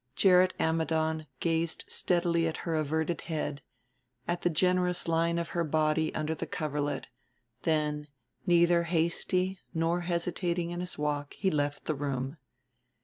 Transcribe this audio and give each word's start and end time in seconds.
Gerrit 0.15 0.55
Ammidon 0.59 1.27
gazed 1.39 1.83
steadily 1.87 2.47
at 2.47 2.57
her 2.65 2.73
averted 2.75 3.21
head, 3.21 3.61
at 4.27 4.41
the 4.41 4.49
generous 4.49 5.07
line 5.07 5.37
of 5.37 5.49
her 5.49 5.63
body 5.63 6.11
under 6.15 6.33
the 6.33 6.47
coverlet; 6.47 7.09
then, 7.61 8.07
neither 8.47 8.85
hasty 8.85 9.59
nor 9.75 10.01
hesitating 10.01 10.71
in 10.71 10.79
his 10.79 10.97
walk, 10.97 11.35
he 11.35 11.51
left 11.51 11.85
the 11.85 11.93
room. 11.93 12.37